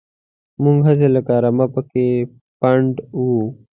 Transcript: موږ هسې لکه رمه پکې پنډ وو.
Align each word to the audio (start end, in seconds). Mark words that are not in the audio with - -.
موږ 0.63 0.77
هسې 0.87 1.07
لکه 1.15 1.33
رمه 1.43 1.65
پکې 1.73 2.07
پنډ 2.59 2.93
وو. 3.25 3.39